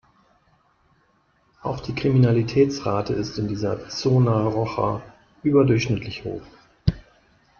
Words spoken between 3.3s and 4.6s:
in dieser "zona